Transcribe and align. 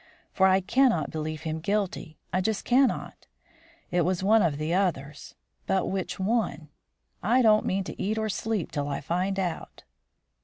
For 0.31 0.47
I 0.47 0.61
cannot 0.61 1.11
believe 1.11 1.41
him 1.43 1.59
guilty; 1.59 2.17
I 2.33 2.41
just 2.41 2.65
cannot. 2.65 3.27
It 3.91 4.01
was 4.01 4.23
one 4.23 4.41
of 4.41 4.57
the 4.57 4.73
others. 4.73 5.35
But 5.67 5.91
which 5.91 6.19
one? 6.19 6.69
I 7.21 7.43
don't 7.43 7.67
mean 7.67 7.83
to 7.83 8.01
eat 8.01 8.17
or 8.17 8.27
sleep 8.27 8.71
till 8.71 8.87
I 8.87 8.99
find 8.99 9.37
out." 9.37 9.83